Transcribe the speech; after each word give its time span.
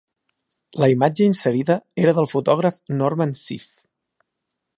La 0.83 0.87
imatge 0.93 1.27
inserida 1.27 1.77
era 2.05 2.15
del 2.21 2.31
fotògraf 2.33 2.81
Norman 3.03 3.37
Seeff. 3.43 3.87